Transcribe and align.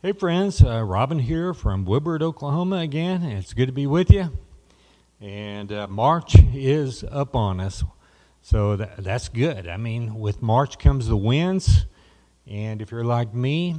Hey, 0.00 0.12
friends, 0.12 0.62
uh, 0.62 0.84
Robin 0.84 1.18
here 1.18 1.52
from 1.52 1.84
Woodward, 1.84 2.22
Oklahoma 2.22 2.76
again. 2.76 3.24
It's 3.24 3.52
good 3.52 3.66
to 3.66 3.72
be 3.72 3.88
with 3.88 4.12
you. 4.12 4.30
And 5.20 5.72
uh, 5.72 5.88
March 5.88 6.36
is 6.54 7.02
up 7.02 7.34
on 7.34 7.58
us, 7.58 7.82
so 8.40 8.76
that, 8.76 9.02
that's 9.02 9.28
good. 9.28 9.66
I 9.66 9.76
mean, 9.76 10.14
with 10.14 10.40
March 10.40 10.78
comes 10.78 11.08
the 11.08 11.16
winds, 11.16 11.86
and 12.46 12.80
if 12.80 12.92
you're 12.92 13.02
like 13.02 13.34
me, 13.34 13.74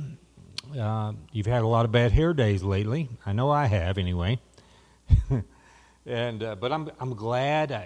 uh, 0.77 1.13
you've 1.32 1.45
had 1.45 1.62
a 1.62 1.68
lot 1.68 1.86
of 1.86 1.94
bad 1.94 2.12
hair 2.12 2.34
days 2.34 2.63
lately. 2.63 3.08
I 3.26 3.31
know 3.31 3.49
I 3.49 3.67
have, 3.67 3.98
anyway. 3.98 4.41
and 6.05 6.44
uh, 6.44 6.55
but 6.55 6.73
I'm 6.73 6.91
I'm 6.99 7.13
glad 7.13 7.72
uh, 7.72 7.81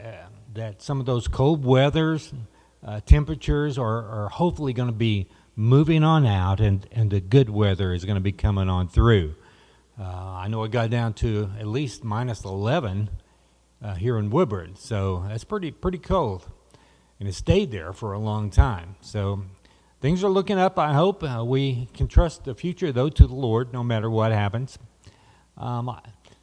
that 0.56 0.82
some 0.82 1.00
of 1.00 1.06
those 1.06 1.28
cold 1.28 1.64
weathers, 1.64 2.34
uh, 2.84 3.00
temperatures 3.06 3.78
are, 3.78 4.24
are 4.24 4.30
hopefully 4.30 4.74
going 4.74 4.90
to 4.90 4.92
be 4.92 5.30
moving 5.56 6.04
on 6.04 6.26
out, 6.26 6.60
and, 6.60 6.88
and 6.92 7.12
the 7.12 7.22
good 7.22 7.50
weather 7.50 7.94
is 7.94 8.06
going 8.06 8.16
to 8.16 8.22
be 8.22 8.32
coming 8.32 8.70
on 8.70 8.88
through. 8.88 9.36
Uh, 10.00 10.04
I 10.04 10.48
know 10.48 10.64
it 10.64 10.72
got 10.72 10.90
down 10.90 11.14
to 11.16 11.52
at 11.60 11.68
least 11.68 12.04
minus 12.04 12.44
11 12.44 13.10
uh, 13.84 13.94
here 13.96 14.18
in 14.18 14.32
Woodward, 14.32 14.78
so 14.78 15.24
that's 15.28 15.44
pretty 15.44 15.70
pretty 15.70 16.00
cold, 16.00 16.50
and 17.20 17.30
it 17.30 17.34
stayed 17.34 17.70
there 17.70 17.94
for 17.94 18.14
a 18.14 18.20
long 18.20 18.50
time. 18.50 18.96
So 19.02 19.44
things 20.02 20.24
are 20.24 20.30
looking 20.30 20.58
up. 20.58 20.80
I 20.80 20.94
hope 20.94 21.24
uh, 21.24 21.44
we 21.46 21.88
can 21.94 22.08
trust 22.08 22.46
the 22.46 22.56
future 22.56 22.92
though 22.92 23.10
to 23.10 23.28
the 23.28 23.36
Lord, 23.36 23.72
no 23.72 23.84
matter 23.84 24.10
what 24.10 24.32
happens. 24.32 24.80
Um, 25.58 25.96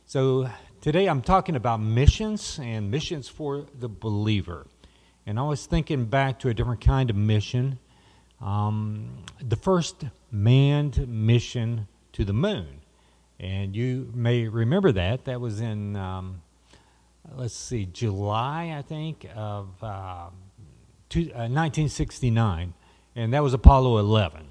so 0.06 0.48
today 0.80 1.08
I'm 1.08 1.22
talking 1.22 1.56
about 1.56 1.80
missions 1.80 2.60
and 2.62 2.88
missions 2.88 3.26
for 3.26 3.66
the 3.76 3.88
believer, 3.88 4.68
and 5.26 5.40
I 5.40 5.42
was 5.42 5.66
thinking 5.66 6.04
back 6.04 6.38
to 6.40 6.50
a 6.50 6.54
different 6.54 6.82
kind 6.82 7.10
of 7.10 7.16
mission 7.16 7.80
um, 8.40 9.08
the 9.40 9.56
first 9.56 10.04
manned 10.30 11.08
mission 11.08 11.88
to 12.12 12.24
the 12.24 12.32
moon. 12.32 12.80
And 13.38 13.74
you 13.74 14.10
may 14.14 14.48
remember 14.48 14.92
that. 14.92 15.24
That 15.24 15.40
was 15.40 15.60
in, 15.60 15.96
um, 15.96 16.42
let's 17.34 17.54
see, 17.54 17.86
July, 17.86 18.74
I 18.76 18.82
think, 18.82 19.26
of 19.34 19.68
uh, 19.82 20.28
two, 21.08 21.30
uh, 21.32 21.48
1969. 21.48 22.74
And 23.16 23.32
that 23.32 23.42
was 23.42 23.54
Apollo 23.54 23.98
11, 23.98 24.48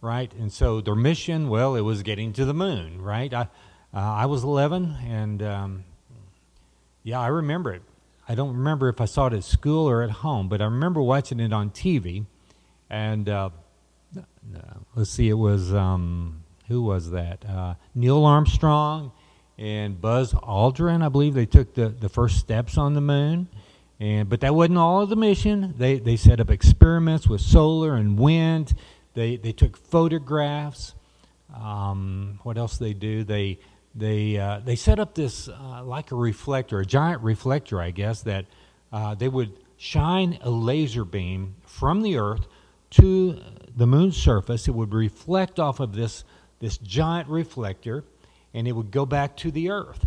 right? 0.00 0.32
And 0.34 0.52
so 0.52 0.80
their 0.80 0.94
mission, 0.94 1.48
well, 1.48 1.76
it 1.76 1.82
was 1.82 2.02
getting 2.02 2.32
to 2.34 2.44
the 2.44 2.54
moon, 2.54 3.00
right? 3.00 3.32
I, 3.32 3.48
uh, 3.94 3.98
I 3.98 4.26
was 4.26 4.44
11, 4.44 4.96
and 5.06 5.42
um, 5.42 5.84
yeah, 7.02 7.20
I 7.20 7.28
remember 7.28 7.72
it. 7.72 7.82
I 8.28 8.34
don't 8.34 8.54
remember 8.54 8.88
if 8.88 9.00
I 9.00 9.04
saw 9.04 9.28
it 9.28 9.32
at 9.32 9.44
school 9.44 9.88
or 9.88 10.02
at 10.02 10.10
home, 10.10 10.48
but 10.48 10.60
I 10.60 10.64
remember 10.64 11.00
watching 11.00 11.38
it 11.38 11.52
on 11.52 11.70
TV 11.70 12.26
and 12.90 13.28
uh, 13.28 13.50
let's 14.94 15.10
see, 15.10 15.28
it 15.28 15.34
was 15.34 15.72
um, 15.74 16.42
who 16.68 16.82
was 16.82 17.10
that? 17.10 17.44
Uh, 17.48 17.74
Neil 17.94 18.24
Armstrong 18.24 19.12
and 19.58 20.00
Buzz 20.00 20.32
Aldrin. 20.32 21.04
I 21.04 21.08
believe 21.08 21.34
they 21.34 21.46
took 21.46 21.74
the, 21.74 21.88
the 21.88 22.08
first 22.08 22.38
steps 22.38 22.76
on 22.76 22.94
the 22.94 23.00
moon. 23.00 23.48
And 23.98 24.28
but 24.28 24.40
that 24.40 24.54
wasn't 24.54 24.78
all 24.78 25.00
of 25.00 25.08
the 25.08 25.16
mission. 25.16 25.74
They 25.78 25.98
they 25.98 26.16
set 26.16 26.38
up 26.38 26.50
experiments 26.50 27.26
with 27.26 27.40
solar 27.40 27.96
and 27.96 28.18
wind. 28.18 28.74
They 29.14 29.36
they 29.36 29.52
took 29.52 29.76
photographs. 29.76 30.94
Um, 31.54 32.38
what 32.42 32.58
else 32.58 32.76
they 32.76 32.92
do? 32.92 33.24
They 33.24 33.58
they 33.94 34.36
uh, 34.36 34.60
they 34.62 34.76
set 34.76 34.98
up 34.98 35.14
this 35.14 35.48
uh, 35.48 35.82
like 35.82 36.12
a 36.12 36.14
reflector, 36.14 36.80
a 36.80 36.84
giant 36.84 37.22
reflector, 37.22 37.80
I 37.80 37.90
guess 37.90 38.20
that 38.22 38.44
uh, 38.92 39.14
they 39.14 39.28
would 39.28 39.52
shine 39.78 40.38
a 40.42 40.50
laser 40.50 41.04
beam 41.04 41.54
from 41.64 42.02
the 42.02 42.18
Earth 42.18 42.46
to 42.90 43.40
the 43.74 43.86
moon's 43.86 44.16
surface. 44.16 44.68
It 44.68 44.74
would 44.74 44.94
reflect 44.94 45.58
off 45.60 45.80
of 45.80 45.94
this, 45.94 46.24
this 46.60 46.78
giant 46.78 47.28
reflector 47.28 48.04
and 48.56 48.66
it 48.66 48.72
would 48.72 48.90
go 48.90 49.04
back 49.04 49.36
to 49.36 49.50
the 49.50 49.70
Earth. 49.70 50.06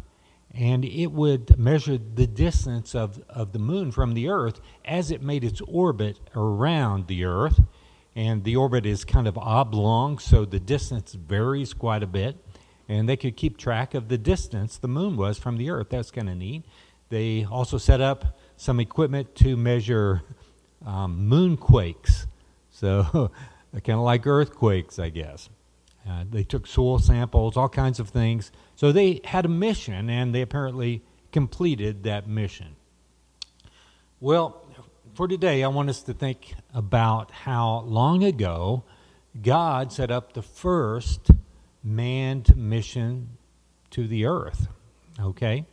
And 0.51 0.83
it 0.83 1.11
would 1.11 1.59
measure 1.59 1.99
the 1.99 2.25
distance 2.25 2.95
of, 2.95 3.21
of 3.29 3.53
the 3.53 3.59
moon 3.59 3.91
from 3.91 4.15
the 4.15 4.27
Earth 4.27 4.59
as 4.83 5.11
it 5.11 5.21
made 5.21 5.43
its 5.43 5.61
orbit 5.61 6.19
around 6.35 7.05
the 7.05 7.25
Earth. 7.25 7.61
And 8.15 8.43
the 8.43 8.55
orbit 8.55 8.87
is 8.87 9.05
kind 9.05 9.27
of 9.27 9.37
oblong, 9.37 10.17
so 10.17 10.45
the 10.45 10.59
distance 10.59 11.13
varies 11.13 11.75
quite 11.75 12.01
a 12.01 12.07
bit. 12.07 12.37
And 12.87 13.07
they 13.07 13.15
could 13.15 13.37
keep 13.37 13.57
track 13.57 13.93
of 13.93 14.07
the 14.07 14.17
distance 14.17 14.77
the 14.77 14.87
moon 14.87 15.15
was 15.15 15.37
from 15.37 15.57
the 15.57 15.69
Earth. 15.69 15.89
That's 15.91 16.09
kind 16.09 16.27
of 16.27 16.37
neat. 16.37 16.63
They 17.09 17.45
also 17.45 17.77
set 17.77 18.01
up 18.01 18.39
some 18.57 18.79
equipment 18.79 19.35
to 19.35 19.55
measure 19.55 20.23
um, 20.83 21.29
moonquakes 21.29 22.25
so, 22.79 23.29
kind 23.73 23.99
of 23.99 24.05
like 24.05 24.25
earthquakes, 24.25 24.99
I 24.99 25.09
guess. 25.09 25.49
Uh, 26.09 26.23
they 26.29 26.43
took 26.43 26.65
soil 26.65 26.97
samples, 26.97 27.57
all 27.57 27.67
kinds 27.67 27.99
of 27.99 28.09
things. 28.09 28.51
So 28.75 28.93
they 28.93 29.19
had 29.25 29.45
a 29.45 29.49
mission, 29.49 30.09
and 30.09 30.33
they 30.33 30.41
apparently 30.41 31.03
completed 31.33 32.03
that 32.03 32.27
mission. 32.27 32.77
Well, 34.21 34.65
for 35.13 35.27
today, 35.27 35.61
I 35.61 35.67
want 35.67 35.89
us 35.89 36.01
to 36.03 36.13
think 36.13 36.53
about 36.73 37.31
how 37.31 37.81
long 37.81 38.23
ago 38.23 38.85
God 39.41 39.91
set 39.91 40.09
up 40.09 40.31
the 40.31 40.41
first 40.41 41.31
manned 41.83 42.55
mission 42.55 43.37
to 43.91 44.07
the 44.07 44.25
earth. 44.25 44.69
Okay? 45.21 45.65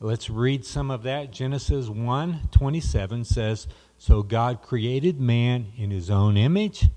Let's 0.00 0.28
read 0.28 0.64
some 0.64 0.90
of 0.90 1.02
that. 1.04 1.32
Genesis 1.32 1.88
1 1.88 2.48
27 2.50 3.24
says, 3.24 3.66
so 3.98 4.22
God 4.22 4.60
created 4.60 5.18
man 5.18 5.72
in 5.78 5.90
his 5.90 6.10
own 6.10 6.36
image. 6.36 6.88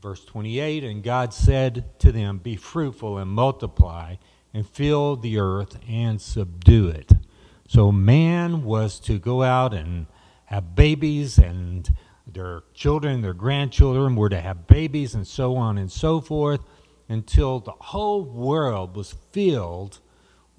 Verse 0.00 0.24
28 0.24 0.84
And 0.84 1.02
God 1.02 1.34
said 1.34 1.98
to 1.98 2.12
them, 2.12 2.38
Be 2.38 2.56
fruitful 2.56 3.18
and 3.18 3.30
multiply, 3.30 4.14
and 4.54 4.64
fill 4.64 5.16
the 5.16 5.38
earth 5.38 5.78
and 5.88 6.20
subdue 6.20 6.88
it. 6.88 7.12
So 7.66 7.90
man 7.90 8.64
was 8.64 9.00
to 9.00 9.18
go 9.18 9.42
out 9.42 9.74
and 9.74 10.06
have 10.44 10.74
babies, 10.74 11.36
and 11.36 11.92
their 12.26 12.62
children, 12.74 13.22
their 13.22 13.34
grandchildren 13.34 14.16
were 14.16 14.28
to 14.28 14.40
have 14.40 14.66
babies, 14.66 15.14
and 15.14 15.26
so 15.26 15.56
on 15.56 15.78
and 15.78 15.90
so 15.90 16.20
forth, 16.20 16.60
until 17.08 17.60
the 17.60 17.72
whole 17.72 18.22
world 18.22 18.96
was 18.96 19.16
filled 19.32 19.98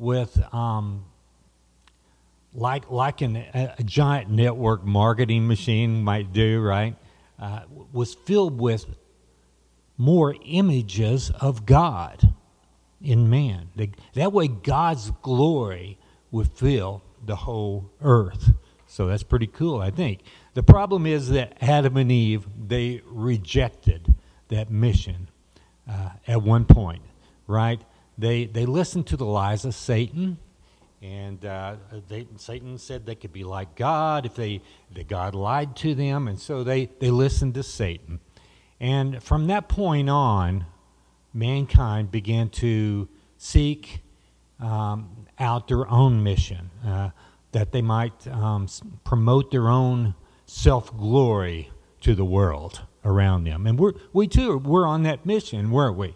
with 0.02 0.42
um, 0.54 1.06
like 2.54 2.90
like 2.90 3.22
an, 3.22 3.38
a, 3.38 3.84
giant 3.86 4.30
network 4.30 4.84
marketing 4.84 5.48
machine 5.48 6.04
might 6.04 6.34
do, 6.34 6.60
right? 6.60 6.96
Uh, 7.40 7.62
was 7.94 8.14
filled 8.14 8.60
with 8.60 8.86
more 9.98 10.36
images 10.44 11.32
of 11.40 11.66
God 11.66 12.34
in 13.00 13.30
man. 13.30 13.70
that 14.16 14.34
way, 14.34 14.48
God's 14.48 15.12
glory 15.22 15.98
would 16.32 16.52
fill 16.52 17.04
the 17.24 17.36
whole 17.36 17.92
earth. 18.02 18.52
So 18.88 19.08
that's 19.08 19.24
pretty 19.24 19.48
cool, 19.48 19.80
I 19.80 19.92
think. 19.92 20.22
The 20.54 20.64
problem 20.64 21.06
is 21.06 21.30
that 21.30 21.58
Adam 21.62 21.96
and 21.98 22.12
Eve 22.12 22.46
they 22.68 23.02
rejected 23.06 24.16
that 24.50 24.70
mission 24.70 25.30
uh, 25.90 26.10
at 26.28 26.42
one 26.42 26.66
point, 26.66 27.02
right? 27.48 27.82
They 28.22 28.46
they 28.46 28.66
listened 28.66 29.08
to 29.08 29.18
the 29.18 29.26
lies 29.26 29.66
of 29.66 29.76
Satan 29.76 30.38
and 31.02 31.44
uh, 31.44 31.78
they, 32.08 32.28
Satan 32.38 32.78
said 32.78 33.06
they 33.06 33.16
could 33.16 33.34
be 33.34 33.44
like 33.44 33.76
God 33.76 34.26
if 34.26 34.36
they 34.36 34.62
that 34.94 35.08
God 35.08 35.34
lied 35.34 35.76
to 35.78 35.96
them, 35.96 36.28
and 36.28 36.40
so 36.40 36.64
they 36.64 36.90
they 37.00 37.10
listened 37.10 37.56
to 37.56 37.64
Satan. 37.64 38.20
And 38.80 39.22
from 39.22 39.48
that 39.48 39.68
point 39.68 40.10
on, 40.10 40.66
mankind 41.34 42.12
began 42.12 42.50
to 42.50 43.08
seek 43.38 44.04
um, 44.60 45.26
out 45.40 45.68
their 45.68 45.90
own 45.90 46.22
mission, 46.24 46.70
uh, 46.86 47.10
that 47.52 47.72
they 47.72 47.82
might 47.82 48.28
um, 48.28 48.68
promote 49.04 49.50
their 49.50 49.70
own 49.70 50.14
self 50.46 50.96
glory 50.96 51.72
to 52.02 52.14
the 52.14 52.26
world 52.26 52.82
around 53.04 53.46
them. 53.46 53.66
And 53.66 53.80
we're, 53.80 53.94
we 54.14 54.28
too, 54.28 54.60
we're 54.60 54.86
on 54.86 55.02
that 55.04 55.26
mission, 55.26 55.72
weren't 55.72 55.98
we? 55.98 56.16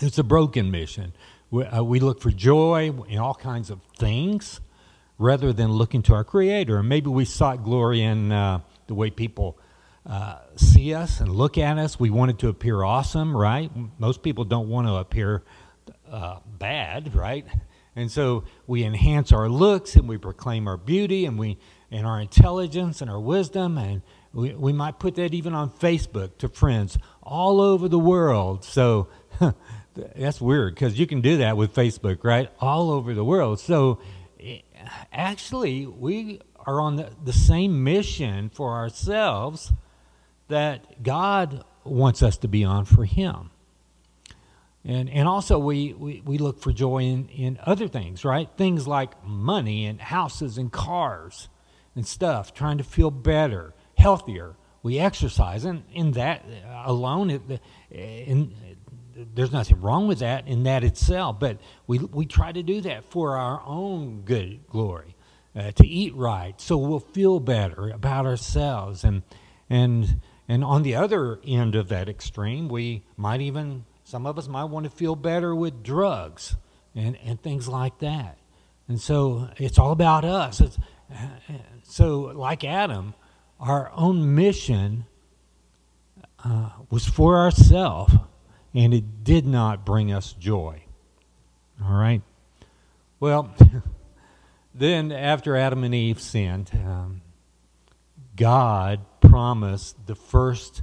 It's 0.00 0.18
a 0.18 0.24
broken 0.24 0.70
mission. 0.70 1.12
We, 1.50 1.64
uh, 1.64 1.82
we 1.82 2.00
look 2.00 2.20
for 2.20 2.30
joy 2.30 2.92
in 3.08 3.18
all 3.18 3.34
kinds 3.34 3.70
of 3.70 3.80
things 3.98 4.60
rather 5.18 5.52
than 5.52 5.70
looking 5.70 6.02
to 6.02 6.14
our 6.14 6.24
Creator. 6.24 6.78
And 6.78 6.88
maybe 6.88 7.08
we 7.08 7.24
sought 7.24 7.62
glory 7.62 8.02
in 8.02 8.32
uh, 8.32 8.60
the 8.86 8.94
way 8.94 9.10
people 9.10 9.58
uh, 10.06 10.38
see 10.56 10.94
us 10.94 11.20
and 11.20 11.30
look 11.30 11.58
at 11.58 11.78
us. 11.78 12.00
We 12.00 12.10
wanted 12.10 12.38
to 12.40 12.48
appear 12.48 12.82
awesome, 12.82 13.36
right? 13.36 13.70
Most 13.98 14.22
people 14.22 14.44
don't 14.44 14.68
want 14.68 14.88
to 14.88 14.94
appear 14.94 15.42
uh, 16.10 16.38
bad, 16.58 17.14
right? 17.14 17.46
And 17.94 18.10
so 18.10 18.44
we 18.66 18.84
enhance 18.84 19.32
our 19.32 19.48
looks 19.48 19.96
and 19.96 20.08
we 20.08 20.16
proclaim 20.16 20.66
our 20.66 20.76
beauty 20.76 21.26
and 21.26 21.38
we 21.38 21.58
and 21.90 22.06
our 22.06 22.20
intelligence 22.20 23.02
and 23.02 23.10
our 23.10 23.20
wisdom 23.20 23.76
and 23.76 24.00
we, 24.32 24.54
we 24.54 24.72
might 24.72 24.98
put 24.98 25.14
that 25.16 25.34
even 25.34 25.54
on 25.54 25.70
Facebook 25.70 26.38
to 26.38 26.48
friends 26.48 26.96
all 27.22 27.60
over 27.60 27.86
the 27.86 27.98
world. 27.98 28.64
So 28.64 29.08
that's 29.94 30.40
weird 30.40 30.74
because 30.74 30.98
you 30.98 31.06
can 31.06 31.20
do 31.20 31.38
that 31.38 31.56
with 31.56 31.74
Facebook, 31.74 32.24
right? 32.24 32.50
All 32.60 32.90
over 32.90 33.14
the 33.14 33.24
world. 33.24 33.60
So 33.60 34.00
eh, 34.40 34.58
actually, 35.12 35.86
we 35.86 36.40
are 36.66 36.80
on 36.80 36.96
the, 36.96 37.10
the 37.22 37.32
same 37.32 37.84
mission 37.84 38.50
for 38.50 38.72
ourselves 38.72 39.72
that 40.48 41.02
God 41.02 41.64
wants 41.84 42.22
us 42.22 42.36
to 42.38 42.48
be 42.48 42.64
on 42.64 42.84
for 42.84 43.04
Him. 43.04 43.50
And, 44.84 45.08
and 45.10 45.28
also, 45.28 45.58
we, 45.58 45.92
we, 45.92 46.22
we 46.24 46.38
look 46.38 46.60
for 46.60 46.72
joy 46.72 47.04
in, 47.04 47.28
in 47.28 47.58
other 47.64 47.86
things, 47.86 48.24
right? 48.24 48.48
Things 48.56 48.88
like 48.88 49.24
money 49.24 49.86
and 49.86 50.00
houses 50.00 50.58
and 50.58 50.72
cars 50.72 51.48
and 51.94 52.06
stuff, 52.06 52.52
trying 52.52 52.78
to 52.78 52.84
feel 52.84 53.10
better, 53.10 53.74
healthier. 53.96 54.56
We 54.82 54.98
exercise, 54.98 55.64
and 55.64 55.84
in 55.92 56.12
that 56.12 56.44
alone, 56.84 57.30
it, 57.30 57.42
eh, 57.92 57.96
in, 57.96 58.54
there's 59.34 59.52
nothing 59.52 59.80
wrong 59.80 60.08
with 60.08 60.20
that 60.20 60.46
in 60.46 60.64
that 60.64 60.84
itself, 60.84 61.38
but 61.40 61.58
we, 61.86 61.98
we 61.98 62.26
try 62.26 62.52
to 62.52 62.62
do 62.62 62.80
that 62.82 63.04
for 63.04 63.36
our 63.36 63.62
own 63.66 64.22
good 64.22 64.66
glory, 64.68 65.14
uh, 65.54 65.70
to 65.72 65.86
eat 65.86 66.14
right, 66.14 66.60
so 66.60 66.76
we'll 66.76 67.00
feel 67.00 67.40
better 67.40 67.90
about 67.90 68.26
ourselves. 68.26 69.04
And, 69.04 69.22
and, 69.68 70.20
and 70.48 70.64
on 70.64 70.82
the 70.82 70.94
other 70.94 71.40
end 71.46 71.74
of 71.74 71.88
that 71.88 72.08
extreme, 72.08 72.68
we 72.68 73.04
might 73.16 73.40
even 73.40 73.84
some 74.04 74.26
of 74.26 74.36
us 74.38 74.48
might 74.48 74.64
want 74.64 74.84
to 74.84 74.90
feel 74.90 75.16
better 75.16 75.54
with 75.54 75.82
drugs 75.82 76.56
and, 76.94 77.16
and 77.24 77.40
things 77.42 77.68
like 77.68 77.98
that. 78.00 78.36
And 78.88 79.00
so 79.00 79.48
it's 79.56 79.78
all 79.78 79.92
about 79.92 80.24
us. 80.24 80.60
It's, 80.60 80.76
so, 81.82 82.20
like 82.20 82.64
Adam, 82.64 83.14
our 83.60 83.90
own 83.94 84.34
mission 84.34 85.06
uh, 86.44 86.70
was 86.90 87.06
for 87.06 87.38
ourselves, 87.38 88.14
and 88.74 88.94
it 88.94 89.24
did 89.24 89.46
not 89.46 89.84
bring 89.84 90.12
us 90.12 90.32
joy. 90.32 90.84
All 91.84 91.94
right? 91.94 92.22
Well, 93.20 93.54
then 94.74 95.12
after 95.12 95.56
Adam 95.56 95.84
and 95.84 95.94
Eve 95.94 96.20
sinned, 96.20 96.70
um, 96.74 97.22
God 98.36 99.00
promised 99.20 100.06
the 100.06 100.14
first 100.14 100.82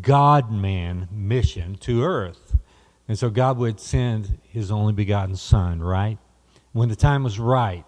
God 0.00 0.50
man 0.50 1.08
mission 1.10 1.76
to 1.76 2.02
earth. 2.02 2.56
And 3.06 3.18
so 3.18 3.28
God 3.28 3.58
would 3.58 3.80
send 3.80 4.38
his 4.48 4.70
only 4.70 4.92
begotten 4.92 5.36
Son, 5.36 5.82
right? 5.82 6.18
When 6.72 6.88
the 6.88 6.96
time 6.96 7.22
was 7.22 7.38
right, 7.38 7.84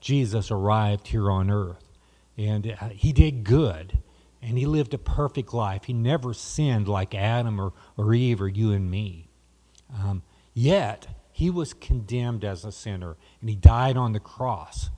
Jesus 0.00 0.50
arrived 0.50 1.08
here 1.08 1.30
on 1.30 1.50
earth. 1.50 1.84
And 2.36 2.76
uh, 2.80 2.90
he 2.90 3.12
did 3.12 3.44
good. 3.44 3.98
And 4.40 4.56
he 4.56 4.66
lived 4.66 4.94
a 4.94 4.98
perfect 4.98 5.52
life. 5.52 5.84
He 5.84 5.92
never 5.92 6.32
sinned 6.32 6.88
like 6.88 7.14
Adam 7.14 7.60
or, 7.60 7.72
or 7.96 8.14
Eve 8.14 8.40
or 8.40 8.48
you 8.48 8.72
and 8.72 8.90
me. 8.90 9.28
Um, 9.92 10.22
yet, 10.54 11.08
he 11.32 11.50
was 11.50 11.72
condemned 11.74 12.44
as 12.44 12.64
a 12.64 12.72
sinner, 12.72 13.16
and 13.40 13.48
he 13.50 13.56
died 13.56 13.96
on 13.96 14.12
the 14.12 14.20
cross. 14.20 14.90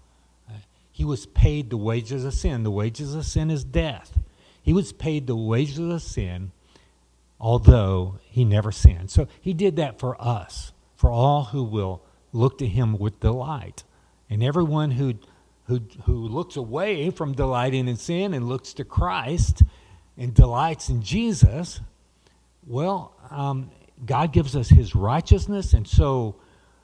Uh, 0.48 0.54
he 0.90 1.04
was 1.04 1.26
paid 1.26 1.70
the 1.70 1.76
wages 1.76 2.24
of 2.24 2.34
sin. 2.34 2.62
The 2.62 2.70
wages 2.70 3.14
of 3.14 3.24
sin 3.24 3.50
is 3.50 3.64
death. 3.64 4.18
He 4.62 4.72
was 4.72 4.92
paid 4.92 5.26
the 5.26 5.36
wages 5.36 5.78
of 5.78 6.02
sin 6.02 6.52
although 7.40 8.18
he 8.22 8.44
never 8.44 8.70
sinned. 8.70 9.10
So 9.10 9.26
he 9.40 9.54
did 9.54 9.76
that 9.76 9.98
for 9.98 10.20
us, 10.20 10.72
for 10.94 11.10
all 11.10 11.44
who 11.44 11.62
will 11.62 12.02
look 12.32 12.58
to 12.58 12.66
him 12.66 12.98
with 12.98 13.20
delight. 13.20 13.82
And 14.28 14.42
everyone 14.42 14.92
who, 14.92 15.14
who, 15.70 15.80
who 16.04 16.28
looks 16.28 16.56
away 16.56 17.10
from 17.10 17.32
delighting 17.32 17.86
in 17.86 17.96
sin 17.96 18.34
and 18.34 18.48
looks 18.48 18.74
to 18.74 18.84
Christ 18.84 19.62
and 20.18 20.34
delights 20.34 20.88
in 20.88 21.00
Jesus, 21.00 21.80
well, 22.66 23.14
um, 23.30 23.70
God 24.04 24.32
gives 24.32 24.56
us 24.56 24.68
his 24.68 24.94
righteousness. 24.94 25.72
And 25.72 25.86
so 25.86 26.34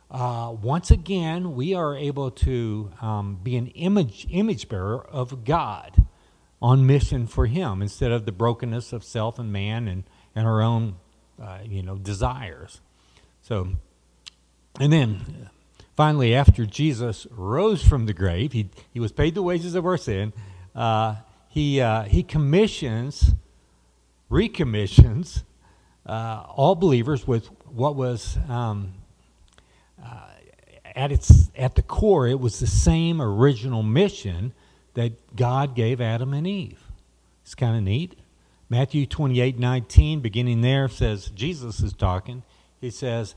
uh, 0.08 0.54
once 0.62 0.92
again, 0.92 1.56
we 1.56 1.74
are 1.74 1.96
able 1.96 2.30
to 2.30 2.92
um, 3.00 3.40
be 3.42 3.56
an 3.56 3.66
image, 3.68 4.28
image 4.30 4.68
bearer 4.68 5.04
of 5.04 5.44
God 5.44 6.04
on 6.62 6.86
mission 6.86 7.26
for 7.26 7.46
him 7.46 7.82
instead 7.82 8.12
of 8.12 8.24
the 8.24 8.32
brokenness 8.32 8.92
of 8.92 9.02
self 9.02 9.38
and 9.38 9.52
man 9.52 9.88
and 9.88 10.04
and 10.36 10.46
our 10.46 10.62
own, 10.62 10.96
uh, 11.42 11.58
you 11.64 11.82
know, 11.82 11.96
desires. 11.96 12.82
So, 13.40 13.68
and 14.78 14.92
then 14.92 15.48
finally, 15.96 16.34
after 16.34 16.66
Jesus 16.66 17.26
rose 17.30 17.82
from 17.82 18.06
the 18.06 18.12
grave, 18.12 18.52
he, 18.52 18.68
he 18.92 19.00
was 19.00 19.12
paid 19.12 19.34
the 19.34 19.42
wages 19.42 19.74
of 19.74 19.86
our 19.86 19.96
sin. 19.96 20.32
Uh, 20.74 21.16
he, 21.48 21.80
uh, 21.80 22.02
he 22.02 22.22
commissions, 22.22 23.32
recommissions 24.28 25.42
uh, 26.06 26.44
all 26.48 26.74
believers 26.74 27.26
with 27.26 27.46
what 27.70 27.96
was 27.96 28.38
um, 28.48 28.94
uh, 30.02 30.28
at 30.94 31.10
its 31.10 31.50
at 31.56 31.74
the 31.74 31.82
core. 31.82 32.28
It 32.28 32.38
was 32.38 32.60
the 32.60 32.66
same 32.66 33.20
original 33.20 33.82
mission 33.82 34.52
that 34.94 35.34
God 35.34 35.74
gave 35.74 36.00
Adam 36.00 36.32
and 36.32 36.46
Eve. 36.46 36.80
It's 37.42 37.54
kind 37.54 37.76
of 37.76 37.82
neat. 37.82 38.18
Matthew 38.68 39.06
28 39.06 39.58
19, 39.58 40.20
beginning 40.20 40.60
there, 40.60 40.88
says, 40.88 41.30
Jesus 41.30 41.80
is 41.80 41.92
talking. 41.92 42.42
He 42.80 42.90
says, 42.90 43.34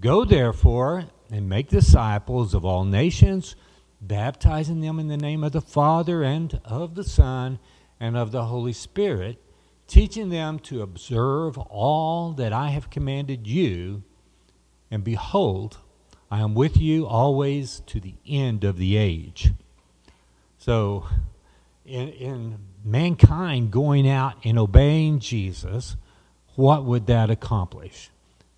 Go 0.00 0.24
therefore 0.24 1.04
and 1.30 1.48
make 1.48 1.68
disciples 1.68 2.54
of 2.54 2.64
all 2.64 2.84
nations, 2.84 3.56
baptizing 4.00 4.80
them 4.80 4.98
in 4.98 5.08
the 5.08 5.16
name 5.16 5.44
of 5.44 5.52
the 5.52 5.60
Father 5.60 6.22
and 6.22 6.60
of 6.64 6.94
the 6.94 7.04
Son 7.04 7.58
and 8.00 8.16
of 8.16 8.32
the 8.32 8.44
Holy 8.44 8.72
Spirit, 8.72 9.42
teaching 9.86 10.28
them 10.30 10.58
to 10.58 10.82
observe 10.82 11.58
all 11.58 12.32
that 12.32 12.52
I 12.52 12.68
have 12.70 12.90
commanded 12.90 13.46
you. 13.46 14.02
And 14.90 15.04
behold, 15.04 15.78
I 16.30 16.40
am 16.40 16.54
with 16.54 16.76
you 16.76 17.06
always 17.06 17.80
to 17.86 18.00
the 18.00 18.14
end 18.26 18.64
of 18.64 18.76
the 18.76 18.96
age. 18.96 19.52
So, 20.58 21.06
in, 21.84 22.08
in 22.10 22.58
mankind 22.84 23.70
going 23.70 24.08
out 24.08 24.34
and 24.44 24.58
obeying 24.58 25.20
Jesus, 25.20 25.96
what 26.54 26.84
would 26.84 27.06
that 27.06 27.30
accomplish? 27.30 28.10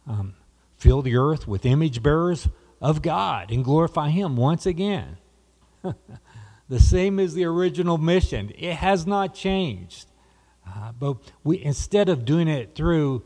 Um, 0.07 0.35
fill 0.81 1.03
the 1.03 1.17
earth 1.17 1.47
with 1.47 1.67
image 1.67 2.03
bearers 2.03 2.49
of 2.81 3.03
God 3.03 3.51
and 3.51 3.63
glorify 3.63 4.09
Him 4.09 4.37
once 4.37 4.67
again. 4.67 5.19
the 6.69 6.81
same 6.81 7.21
as 7.21 7.35
the 7.35 7.45
original 7.45 7.99
mission, 7.99 8.51
it 8.59 8.75
has 8.75 9.07
not 9.07 9.35
changed. 9.35 10.07
Uh, 10.67 10.93
but 10.99 11.19
we, 11.45 11.63
instead 11.63 12.09
of 12.09 12.25
doing 12.25 12.49
it 12.49 12.75
through 12.75 13.23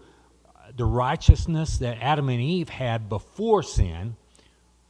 the 0.77 0.85
righteousness 0.85 1.79
that 1.79 1.99
Adam 2.01 2.29
and 2.29 2.41
Eve 2.41 2.69
had 2.69 3.09
before 3.09 3.63
sin, 3.63 4.17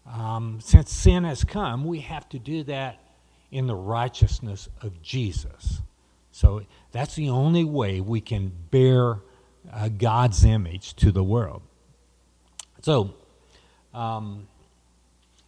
um, 0.06 0.58
since 0.61 0.90
sin 0.93 1.25
has 1.25 1.44
come, 1.44 1.84
we 1.84 2.00
have 2.00 2.28
to 2.31 2.38
do 2.38 2.62
that 2.64 3.00
in 3.50 3.66
the 3.66 3.75
righteousness 3.75 4.69
of 4.81 5.02
Jesus. 5.02 5.82
So 6.32 6.62
that's 6.93 7.14
the 7.14 7.28
only 7.28 7.64
way 7.64 8.00
we 8.00 8.20
can 8.20 8.52
bear 8.70 9.21
uh, 9.73 9.88
God's 9.88 10.44
image 10.44 10.94
to 10.97 11.12
the 11.12 11.23
world. 11.23 11.62
So, 12.85 13.14
um, 13.95 14.47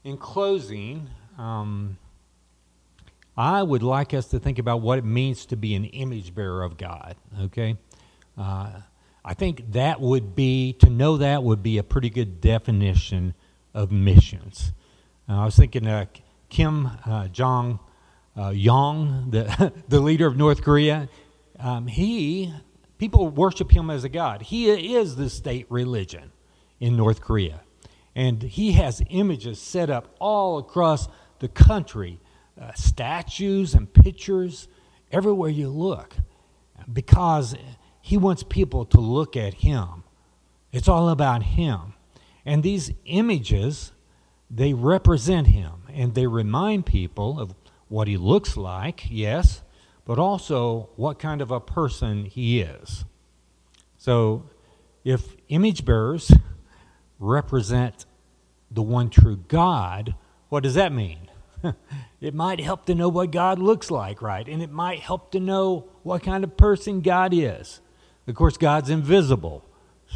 in 0.05 0.17
closing, 0.17 1.11
um, 1.37 1.99
I 3.37 3.63
would 3.63 3.83
like 3.83 4.15
us 4.15 4.29
to 4.29 4.39
think 4.39 4.59
about 4.59 4.81
what 4.81 4.97
it 4.99 5.05
means 5.05 5.45
to 5.47 5.57
be 5.57 5.75
an 5.75 5.85
image 5.85 6.35
bearer 6.35 6.63
of 6.63 6.79
God, 6.79 7.15
okay? 7.39 7.77
Uh, 8.39 8.81
I 9.23 9.35
think 9.35 9.73
that 9.73 10.01
would 10.01 10.35
be, 10.35 10.73
to 10.79 10.89
know 10.89 11.19
that 11.19 11.43
would 11.43 11.63
be 11.63 11.77
a 11.77 11.83
pretty 11.83 12.09
good 12.09 12.41
definition 12.41 13.35
of 13.75 13.93
missions. 13.93 14.73
Uh, 15.29 15.43
I 15.43 15.45
was 15.45 15.57
thinking 15.57 15.87
uh, 15.87 16.07
Kim 16.49 16.87
uh, 17.05 17.29
Jong 17.29 17.81
uh, 18.35 18.49
Yong, 18.49 19.31
the, 19.31 19.75
the 19.89 20.01
leader 20.01 20.27
of 20.27 20.39
North 20.39 20.63
Korea, 20.63 21.11
um, 21.61 21.87
he, 21.87 22.55
people 22.97 23.29
worship 23.29 23.71
him 23.73 23.91
as 23.91 24.05
a 24.05 24.09
god. 24.09 24.41
He 24.41 24.95
is 24.95 25.17
the 25.17 25.29
state 25.29 25.67
religion 25.69 26.33
in 26.81 26.97
North 26.97 27.21
Korea. 27.21 27.63
And 28.15 28.43
he 28.43 28.73
has 28.73 29.03
images 29.11 29.61
set 29.61 29.91
up 29.91 30.15
all 30.19 30.59
across 30.59 31.09
the 31.39 31.49
country, 31.49 32.19
uh, 32.61 32.73
statues 32.75 33.75
and 33.75 33.93
pictures 33.93 34.69
everywhere 35.13 35.51
you 35.51 35.69
look, 35.69 36.17
because 36.91 37.55
he 38.01 38.17
wants 38.17 38.43
people 38.43 38.85
to 38.87 39.01
look 39.01 39.37
at 39.37 39.55
him. 39.55 40.05
It's 40.73 40.89
all 40.89 41.09
about 41.09 41.43
him. 41.43 41.95
And 42.45 42.63
these 42.63 42.93
images, 43.05 43.93
they 44.51 44.73
represent 44.73 45.49
him 45.49 45.73
and 45.93 46.15
they 46.15 46.27
remind 46.27 46.87
people 46.87 47.41
of 47.41 47.55
what 47.89 48.09
he 48.09 48.17
looks 48.17 48.57
like, 48.57 49.07
yes, 49.11 49.63
but 50.05 50.19
also 50.19 50.91
what 50.97 51.19
kind 51.19 51.41
of 51.41 51.51
a 51.51 51.61
person 51.61 52.25
he 52.25 52.61
is. 52.61 53.05
So, 53.99 54.49
if 55.05 55.37
image 55.49 55.85
bearers 55.85 56.33
represent 57.19 58.07
the 58.71 58.83
one 58.83 59.11
true 59.11 59.37
God, 59.49 60.15
what 60.49 60.63
does 60.63 60.75
that 60.75 60.93
mean? 60.93 61.31
it 62.21 62.35
might 62.35 62.61
help 62.61 62.87
to 62.87 62.95
know 62.95 63.09
what 63.09 63.31
God 63.31 63.59
looks 63.59 63.91
like, 63.91 64.23
right? 64.23 64.47
And 64.47 64.63
it 64.63 64.71
might 64.71 65.01
help 65.01 65.33
to 65.33 65.41
know 65.41 65.89
what 66.03 66.23
kind 66.23 66.45
of 66.45 66.57
person 66.57 67.01
God 67.01 67.33
is. 67.33 67.81
Of 68.27 68.35
course, 68.35 68.57
God's 68.57 68.91
invisible. 68.91 69.65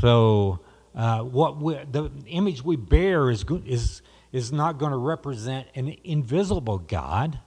So, 0.00 0.60
uh, 0.94 1.20
what 1.20 1.60
we, 1.60 1.74
the 1.90 2.10
image 2.26 2.64
we 2.64 2.76
bear 2.76 3.30
is, 3.30 3.44
is, 3.64 4.02
is 4.32 4.52
not 4.52 4.78
going 4.78 4.90
to 4.90 4.98
represent 4.98 5.68
an 5.74 5.96
invisible 6.02 6.78
God. 6.78 7.38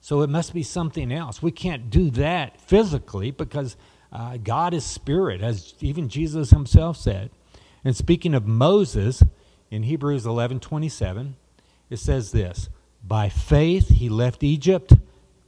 So 0.00 0.22
it 0.22 0.30
must 0.30 0.52
be 0.52 0.62
something 0.62 1.10
else. 1.10 1.42
We 1.42 1.50
can't 1.50 1.90
do 1.90 2.10
that 2.10 2.60
physically 2.60 3.30
because 3.30 3.76
uh, 4.12 4.36
God 4.36 4.74
is 4.74 4.84
spirit, 4.84 5.40
as 5.40 5.74
even 5.80 6.08
Jesus 6.08 6.50
himself 6.50 6.96
said. 6.96 7.30
And 7.84 7.96
speaking 7.96 8.34
of 8.34 8.46
Moses, 8.46 9.22
in 9.70 9.82
Hebrews 9.84 10.24
11 10.24 10.60
27, 10.60 11.36
it 11.90 11.98
says 11.98 12.32
this 12.32 12.68
By 13.06 13.28
faith 13.28 13.88
he 13.88 14.08
left 14.08 14.42
Egypt, 14.42 14.94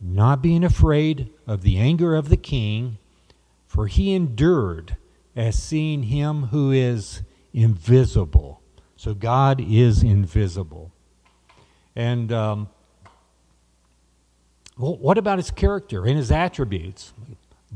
not 0.00 0.42
being 0.42 0.64
afraid 0.64 1.30
of 1.46 1.62
the 1.62 1.78
anger 1.78 2.14
of 2.14 2.28
the 2.28 2.36
king, 2.36 2.98
for 3.66 3.86
he 3.86 4.14
endured 4.14 4.96
as 5.34 5.62
seeing 5.62 6.04
him 6.04 6.44
who 6.44 6.70
is 6.70 7.22
invisible. 7.52 8.60
So 8.96 9.14
God 9.14 9.60
is 9.60 10.02
invisible. 10.02 10.92
And 11.94 12.32
um, 12.32 12.68
well, 14.78 14.96
what 14.96 15.18
about 15.18 15.38
his 15.38 15.50
character 15.50 16.04
and 16.04 16.16
his 16.16 16.30
attributes? 16.30 17.12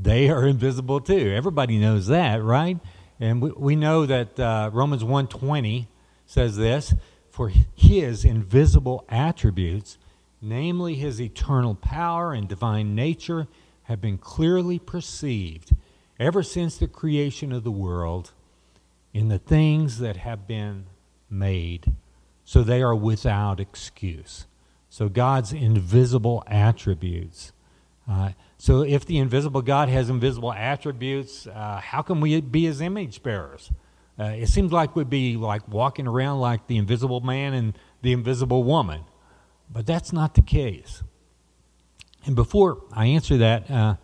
They 0.00 0.28
are 0.28 0.46
invisible 0.46 1.00
too. 1.00 1.32
Everybody 1.34 1.78
knows 1.78 2.06
that, 2.08 2.42
right? 2.42 2.78
And 3.20 3.42
we, 3.42 3.50
we 3.50 3.76
know 3.76 4.06
that 4.06 4.40
uh, 4.40 4.70
Romans 4.72 5.04
1.20 5.04 5.86
says 6.26 6.56
this, 6.56 6.94
for 7.30 7.52
his 7.74 8.24
invisible 8.24 9.04
attributes, 9.08 9.98
namely 10.40 10.94
his 10.94 11.20
eternal 11.20 11.74
power 11.74 12.32
and 12.32 12.48
divine 12.48 12.94
nature, 12.94 13.46
have 13.84 14.00
been 14.00 14.18
clearly 14.18 14.78
perceived 14.78 15.74
ever 16.18 16.42
since 16.42 16.76
the 16.76 16.88
creation 16.88 17.52
of 17.52 17.64
the 17.64 17.70
world 17.70 18.32
in 19.12 19.28
the 19.28 19.38
things 19.38 19.98
that 19.98 20.16
have 20.18 20.46
been 20.46 20.86
made, 21.28 21.92
so 22.44 22.62
they 22.62 22.82
are 22.82 22.94
without 22.94 23.60
excuse. 23.60 24.46
So 24.88 25.08
God's 25.08 25.52
invisible 25.52 26.42
attributes. 26.46 27.52
So 28.60 28.82
if 28.82 29.06
the 29.06 29.16
invisible 29.16 29.62
God 29.62 29.88
has 29.88 30.10
invisible 30.10 30.52
attributes, 30.52 31.46
uh, 31.46 31.80
how 31.82 32.02
can 32.02 32.20
we 32.20 32.38
be 32.42 32.64
his 32.64 32.82
image 32.82 33.22
bearers? 33.22 33.72
Uh, 34.18 34.24
it 34.24 34.48
seems 34.48 34.70
like 34.70 34.94
we'd 34.94 35.08
be 35.08 35.38
like 35.38 35.66
walking 35.66 36.06
around 36.06 36.40
like 36.40 36.66
the 36.66 36.76
invisible 36.76 37.20
man 37.20 37.54
and 37.54 37.78
the 38.02 38.12
invisible 38.12 38.62
woman, 38.62 39.04
but 39.70 39.86
that's 39.86 40.12
not 40.12 40.34
the 40.34 40.42
case. 40.42 41.02
And 42.26 42.36
before 42.36 42.82
I 42.92 43.06
answer 43.06 43.38
that, 43.38 43.70
uh, 43.70 43.94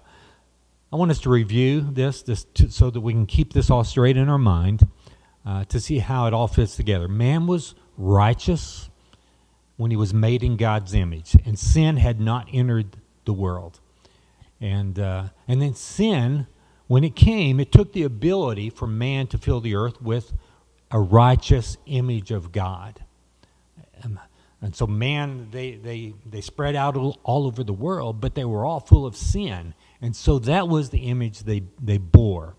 I 0.91 0.97
want 0.97 1.11
us 1.11 1.21
to 1.21 1.29
review 1.29 1.83
this, 1.83 2.23
this 2.23 2.45
to, 2.55 2.71
so 2.71 2.89
that 2.89 3.03
we 3.03 3.13
can 3.13 3.27
keep 3.27 3.53
this 3.53 3.69
all 3.69 3.85
straight 3.85 4.17
in 4.17 4.31
our 4.31 4.39
mind 4.39 4.89
uh, 5.45 5.65
to 5.67 5.79
see 5.79 5.99
how 5.99 6.27
it 6.27 6.33
all 6.33 6.49
fits 6.49 6.77
together. 6.77 7.09
Man 7.09 7.47
was 7.47 7.75
righteous 7.99 8.89
when 9.77 9.91
he 9.91 9.99
was 9.99 10.15
made 10.15 10.43
in 10.43 10.57
God's 10.57 10.95
image, 10.95 11.37
and 11.45 11.59
sin 11.59 11.99
had 11.99 12.21
not 12.21 12.49
entered 12.55 12.97
the 13.27 13.35
world. 13.35 13.81
And, 14.61 14.99
uh, 14.99 15.25
and 15.47 15.61
then 15.61 15.75
sin, 15.75 16.47
when 16.87 17.05
it 17.05 17.15
came, 17.17 17.61
it 17.61 17.73
took 17.73 17.93
the 17.93 18.05
ability 18.05 18.71
for 18.71 18.87
man 18.87 19.27
to 19.29 19.39
fill 19.39 19.61
the 19.61 19.75
earth 19.75 20.01
with 20.01 20.33
a 20.91 21.01
righteous 21.01 21.77
image 21.87 22.31
of 22.31 22.53
God. 22.53 23.05
Um, 24.03 24.21
and 24.63 24.75
so 24.75 24.87
man, 24.87 25.49
they, 25.51 25.75
they, 25.75 26.15
they 26.25 26.41
spread 26.41 26.75
out 26.75 26.97
all 26.97 27.47
over 27.47 27.63
the 27.63 27.73
world, 27.73 28.21
but 28.21 28.35
they 28.35 28.45
were 28.45 28.65
all 28.65 28.81
full 28.81 29.05
of 29.05 29.17
sin. 29.17 29.75
And 30.01 30.17
so 30.17 30.39
that 30.41 30.69
was 30.69 30.91
the 30.91 31.01
image 31.01 31.41
they, 31.41 31.65
they 31.81 31.99
bore. 31.99 32.57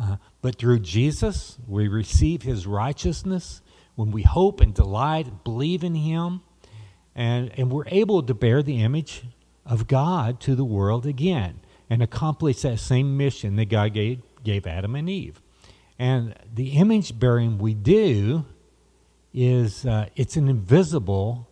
Uh, 0.00 0.16
but 0.42 0.56
through 0.56 0.80
Jesus, 0.80 1.58
we 1.66 1.88
receive 1.88 2.42
his 2.42 2.66
righteousness 2.66 3.60
when 3.94 4.10
we 4.10 4.22
hope 4.22 4.60
and 4.60 4.74
delight, 4.74 5.26
and 5.26 5.42
believe 5.42 5.82
in 5.82 5.94
him, 5.94 6.42
and, 7.14 7.50
and 7.58 7.72
we're 7.72 7.88
able 7.88 8.22
to 8.22 8.34
bear 8.34 8.62
the 8.62 8.82
image 8.82 9.22
of 9.66 9.86
God 9.86 10.40
to 10.40 10.54
the 10.54 10.64
world 10.64 11.06
again 11.06 11.60
and 11.90 12.02
accomplish 12.02 12.62
that 12.62 12.78
same 12.78 13.16
mission 13.16 13.56
that 13.56 13.66
God 13.66 13.94
gave, 13.94 14.22
gave 14.42 14.66
Adam 14.66 14.94
and 14.94 15.08
Eve. 15.08 15.40
And 15.98 16.34
the 16.52 16.70
image 16.72 17.18
bearing 17.18 17.58
we 17.58 17.74
do 17.74 18.44
is 19.32 19.84
uh, 19.86 20.08
it's 20.16 20.36
an 20.36 20.48
invisible, 20.48 21.48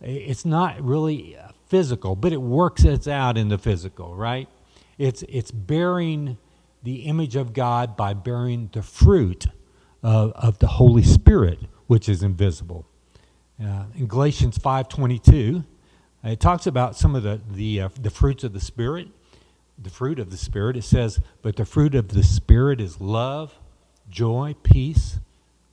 it's 0.00 0.44
not 0.44 0.80
really 0.82 1.36
physical, 1.66 2.16
but 2.16 2.32
it 2.32 2.40
works 2.40 2.84
its 2.84 3.06
out 3.06 3.36
in 3.36 3.48
the 3.48 3.58
physical, 3.58 4.14
right? 4.14 4.48
It's, 4.96 5.22
it's 5.28 5.50
bearing 5.50 6.38
the 6.82 7.02
image 7.02 7.36
of 7.36 7.52
God 7.52 7.96
by 7.96 8.14
bearing 8.14 8.70
the 8.72 8.82
fruit 8.82 9.46
of, 10.02 10.32
of 10.32 10.58
the 10.58 10.66
Holy 10.66 11.02
Spirit, 11.02 11.60
which 11.86 12.08
is 12.08 12.22
invisible. 12.22 12.86
Uh, 13.62 13.84
in 13.94 14.06
Galatians 14.06 14.58
5.22, 14.58 15.64
uh, 16.28 16.32
it 16.32 16.40
talks 16.40 16.66
about 16.66 16.96
some 16.96 17.14
of 17.14 17.22
the, 17.22 17.40
the, 17.50 17.80
uh, 17.82 17.88
the 18.00 18.10
fruits 18.10 18.44
of 18.44 18.52
the 18.52 18.60
Spirit. 18.60 19.08
The 19.80 19.90
fruit 19.90 20.18
of 20.18 20.30
the 20.30 20.36
Spirit, 20.36 20.76
it 20.76 20.84
says, 20.84 21.20
but 21.40 21.56
the 21.56 21.64
fruit 21.64 21.94
of 21.94 22.08
the 22.08 22.22
Spirit 22.22 22.80
is 22.80 23.00
love, 23.00 23.58
joy, 24.10 24.56
peace, 24.62 25.20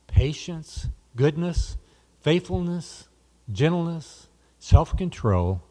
patience, 0.08 0.88
goodness, 1.16 1.78
faithfulness, 2.22 3.08
gentleness, 3.52 4.28
self 4.60 4.96
control. 4.96 5.62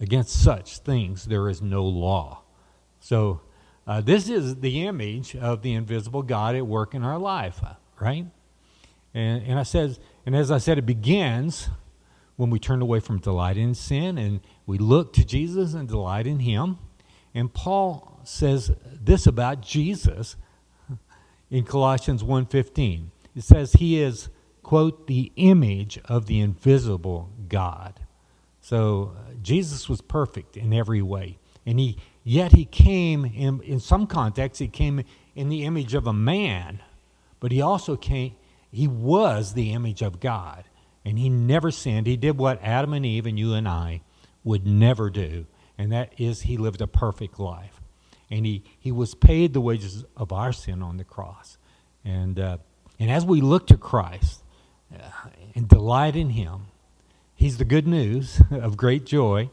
Against 0.00 0.42
such 0.42 0.78
things 0.78 1.26
there 1.26 1.48
is 1.48 1.62
no 1.62 1.84
law. 1.84 2.42
So, 2.98 3.40
uh, 3.86 4.00
this 4.00 4.28
is 4.28 4.56
the 4.56 4.84
image 4.84 5.36
of 5.36 5.62
the 5.62 5.74
invisible 5.74 6.22
God 6.22 6.56
at 6.56 6.66
work 6.66 6.94
in 6.94 7.04
our 7.04 7.18
life, 7.18 7.60
right? 8.00 8.26
And, 9.14 9.42
and 9.44 9.58
I 9.58 9.62
says, 9.62 10.00
and 10.24 10.34
as 10.34 10.50
I 10.50 10.58
said, 10.58 10.78
it 10.78 10.86
begins 10.86 11.68
when 12.36 12.50
we 12.50 12.58
turn 12.58 12.82
away 12.82 13.00
from 13.00 13.18
delight 13.18 13.56
in 13.56 13.74
sin 13.74 14.18
and 14.18 14.40
we 14.66 14.78
look 14.78 15.12
to 15.14 15.24
Jesus 15.24 15.74
and 15.74 15.88
delight 15.88 16.26
in 16.26 16.40
Him. 16.40 16.78
And 17.34 17.52
Paul 17.52 18.20
says 18.24 18.72
this 18.92 19.26
about 19.26 19.60
Jesus 19.62 20.36
in 21.50 21.64
Colossians 21.64 22.22
1:15. 22.22 23.10
It 23.34 23.44
says 23.44 23.74
he 23.74 24.00
is 24.00 24.28
quote 24.62 25.06
the 25.06 25.32
image 25.36 25.98
of 26.06 26.26
the 26.26 26.40
invisible 26.40 27.30
God. 27.48 28.00
So 28.60 29.12
uh, 29.16 29.34
Jesus 29.42 29.88
was 29.88 30.00
perfect 30.00 30.56
in 30.56 30.72
every 30.72 31.02
way, 31.02 31.38
and 31.66 31.78
he 31.80 31.98
yet 32.24 32.52
he 32.52 32.64
came 32.64 33.24
in 33.24 33.60
in 33.62 33.80
some 33.80 34.06
contexts 34.06 34.60
he 34.60 34.68
came 34.68 35.02
in 35.34 35.48
the 35.48 35.64
image 35.64 35.94
of 35.94 36.06
a 36.06 36.12
man, 36.12 36.80
but 37.40 37.52
he 37.52 37.60
also 37.60 37.96
came 37.96 38.34
he 38.70 38.88
was 38.88 39.52
the 39.52 39.72
image 39.72 40.00
of 40.00 40.20
God, 40.20 40.64
and 41.04 41.18
he 41.18 41.28
never 41.28 41.70
sinned. 41.70 42.06
He 42.06 42.16
did 42.16 42.38
what 42.38 42.62
Adam 42.62 42.92
and 42.92 43.04
Eve 43.04 43.26
and 43.26 43.38
you 43.38 43.54
and 43.54 43.68
I 43.68 44.02
would 44.44 44.66
never 44.66 45.10
do, 45.10 45.46
and 45.78 45.92
that 45.92 46.12
is 46.18 46.42
he 46.42 46.56
lived 46.56 46.80
a 46.80 46.86
perfect 46.86 47.38
life. 47.38 47.80
And 48.30 48.46
he, 48.46 48.62
he 48.78 48.90
was 48.90 49.14
paid 49.14 49.52
the 49.52 49.60
wages 49.60 50.04
of 50.16 50.32
our 50.32 50.52
sin 50.52 50.82
on 50.82 50.96
the 50.96 51.04
cross. 51.04 51.58
And, 52.02 52.40
uh, 52.40 52.58
and 52.98 53.10
as 53.10 53.26
we 53.26 53.42
look 53.42 53.66
to 53.66 53.76
Christ 53.76 54.42
uh, 54.92 55.02
and 55.54 55.68
delight 55.68 56.16
in 56.16 56.30
him, 56.30 56.68
he's 57.34 57.58
the 57.58 57.66
good 57.66 57.86
news 57.86 58.40
of 58.50 58.78
great 58.78 59.04
joy. 59.04 59.50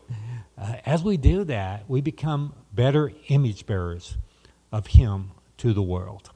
Uh, 0.58 0.75
as 0.86 1.03
we 1.03 1.18
do 1.18 1.44
that, 1.44 1.89
we 1.89 2.00
become 2.00 2.53
better 2.74 3.12
image 3.27 3.65
bearers 3.65 4.18
of 4.72 4.88
him 4.88 5.32
to 5.58 5.74
the 5.74 5.82
world. 5.82 6.29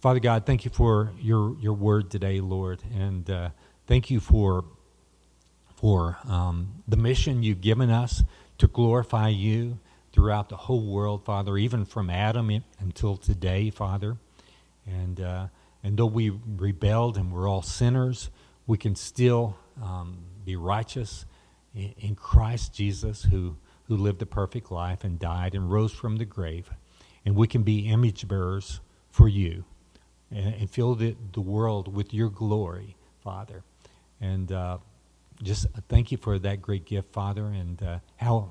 Father 0.00 0.20
God, 0.20 0.46
thank 0.46 0.64
you 0.64 0.70
for 0.70 1.12
your, 1.20 1.56
your 1.60 1.74
word 1.74 2.10
today, 2.10 2.40
Lord, 2.40 2.82
and 2.94 3.28
uh, 3.30 3.50
thank 3.86 4.10
you 4.10 4.20
for, 4.20 4.64
for 5.76 6.18
um, 6.28 6.82
the 6.86 6.96
mission 6.96 7.42
you've 7.42 7.60
given 7.60 7.90
us 7.90 8.22
to 8.58 8.66
glorify 8.66 9.28
you 9.28 9.78
throughout 10.12 10.48
the 10.48 10.56
whole 10.56 10.86
world, 10.86 11.24
Father, 11.24 11.56
even 11.56 11.84
from 11.84 12.10
Adam 12.10 12.62
until 12.78 13.16
today, 13.16 13.70
Father. 13.70 14.16
And, 14.86 15.20
uh, 15.20 15.46
and 15.82 15.96
though 15.96 16.06
we 16.06 16.30
rebelled 16.30 17.16
and 17.16 17.32
we're 17.32 17.48
all 17.48 17.62
sinners, 17.62 18.30
we 18.66 18.78
can 18.78 18.94
still 18.94 19.56
um, 19.82 20.18
be 20.44 20.56
righteous 20.56 21.24
in, 21.74 21.94
in 21.98 22.14
Christ 22.14 22.74
Jesus, 22.74 23.22
who, 23.22 23.56
who 23.84 23.96
lived 23.96 24.22
a 24.22 24.26
perfect 24.26 24.70
life 24.70 25.04
and 25.04 25.18
died 25.18 25.54
and 25.54 25.70
rose 25.70 25.92
from 25.92 26.16
the 26.16 26.24
grave. 26.24 26.70
And 27.24 27.34
we 27.34 27.46
can 27.46 27.62
be 27.62 27.88
image 27.88 28.28
bearers 28.28 28.80
for 29.10 29.28
you 29.28 29.64
and, 30.30 30.54
and 30.54 30.70
fill 30.70 30.94
the, 30.94 31.16
the 31.32 31.40
world 31.40 31.94
with 31.94 32.12
your 32.12 32.28
glory, 32.28 32.96
Father. 33.22 33.62
And 34.22 34.52
uh, 34.52 34.78
just 35.42 35.66
thank 35.88 36.12
you 36.12 36.16
for 36.16 36.38
that 36.38 36.62
great 36.62 36.86
gift, 36.86 37.12
Father, 37.12 37.46
and 37.46 37.82
uh, 37.82 37.98
how 38.16 38.50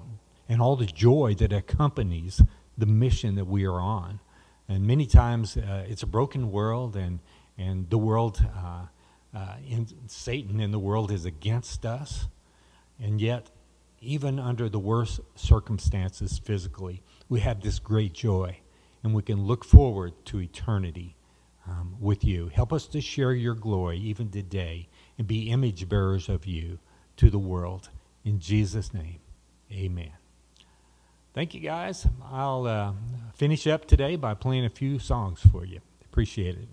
and 0.50 0.62
all 0.62 0.76
the 0.76 0.86
joy 0.86 1.34
that 1.36 1.54
accompanies 1.54 2.42
the 2.78 2.86
mission 2.86 3.36
that 3.36 3.46
we 3.46 3.66
are 3.66 3.80
on. 3.80 4.20
And 4.68 4.86
many 4.86 5.06
times 5.06 5.56
uh, 5.56 5.86
it's 5.88 6.04
a 6.04 6.08
broken 6.08 6.52
world, 6.52 6.98
and 6.98 7.20
and 7.58 7.90
the 7.90 7.98
world, 7.98 8.46
uh, 8.56 8.86
uh, 9.34 9.56
Satan 10.08 10.60
in 10.60 10.72
the 10.72 10.80
world 10.80 11.10
is 11.10 11.26
against 11.26 11.86
us, 11.86 12.28
and 13.00 13.22
yet, 13.22 13.50
even 14.02 14.40
under 14.40 14.68
the 14.68 14.80
worst 14.80 15.22
circumstances 15.36 16.40
physically, 16.40 17.02
we 17.30 17.40
have 17.40 17.62
this 17.62 17.80
great 17.80 18.14
joy, 18.14 18.58
and 19.04 19.14
we 19.14 19.22
can 19.22 19.46
look 19.46 19.64
forward 19.64 20.14
to 20.26 20.42
eternity 20.42 21.16
um, 21.68 21.96
with 22.00 22.26
you. 22.26 22.50
Help 22.54 22.74
us 22.74 22.88
to 22.88 23.00
share 23.00 23.34
your 23.34 23.56
glory 23.56 23.98
even 24.00 24.30
today 24.30 24.90
and 25.18 25.28
be 25.28 25.50
image 25.50 25.88
bearers 25.88 26.30
of 26.30 26.46
you 26.46 26.80
to 27.18 27.30
the 27.30 27.40
world. 27.40 27.90
In 28.24 28.40
Jesus' 28.40 28.94
name, 28.94 29.20
amen. 29.72 30.12
Thank 31.34 31.54
you, 31.54 31.62
guys. 31.62 32.06
I'll 32.30 32.68
uh, 32.68 32.94
finish 33.36 33.66
up 33.66 33.86
today 33.86 34.16
by 34.18 34.34
playing 34.34 34.66
a 34.66 34.70
few 34.70 35.00
songs 35.00 35.40
for 35.52 35.64
you. 35.64 35.80
Appreciate 36.04 36.56
it. 36.56 36.68